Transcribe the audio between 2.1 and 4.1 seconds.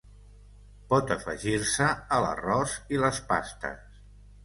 a l'arròs i les pastes.